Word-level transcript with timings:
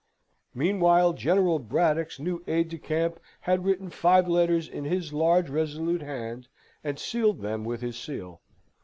Meanwhile, 0.55 1.13
General 1.13 1.59
Braddock's 1.59 2.19
new 2.19 2.43
aide 2.47 2.69
de 2.69 2.79
camp 2.79 3.19
had 3.41 3.63
written 3.65 3.91
five 3.91 4.27
letters 4.27 4.67
in 4.67 4.83
his 4.83 5.13
large 5.13 5.47
resolute 5.47 6.01
hand, 6.01 6.47
and 6.83 6.97
sealed 6.97 7.41
them 7.41 7.63
with 7.63 7.81
his 7.81 7.97
seal. 7.99 8.41